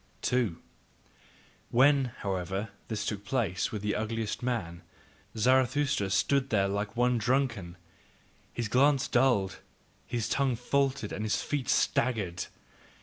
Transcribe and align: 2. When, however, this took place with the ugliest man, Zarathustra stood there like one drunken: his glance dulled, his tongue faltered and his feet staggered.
2. 0.23 0.57
When, 1.69 2.05
however, 2.21 2.69
this 2.87 3.05
took 3.05 3.23
place 3.23 3.71
with 3.71 3.83
the 3.83 3.93
ugliest 3.95 4.41
man, 4.41 4.81
Zarathustra 5.37 6.09
stood 6.09 6.49
there 6.49 6.67
like 6.67 6.97
one 6.97 7.19
drunken: 7.19 7.77
his 8.51 8.67
glance 8.67 9.07
dulled, 9.07 9.59
his 10.07 10.27
tongue 10.27 10.55
faltered 10.55 11.11
and 11.11 11.23
his 11.23 11.43
feet 11.43 11.69
staggered. 11.69 12.45